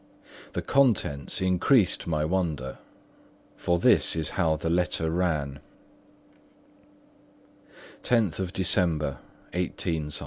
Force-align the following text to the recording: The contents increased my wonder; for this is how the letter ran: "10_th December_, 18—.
The 0.53 0.63
contents 0.63 1.41
increased 1.41 2.07
my 2.07 2.25
wonder; 2.25 2.79
for 3.55 3.77
this 3.77 4.15
is 4.15 4.29
how 4.31 4.55
the 4.55 4.67
letter 4.67 5.11
ran: 5.11 5.59
"10_th 8.01 8.51
December_, 8.51 9.17
18—. 9.53 10.13